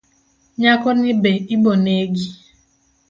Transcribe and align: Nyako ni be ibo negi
Nyako 0.59 0.89
ni 0.99 1.11
be 1.21 1.31
ibo 1.53 1.71
negi 1.83 2.27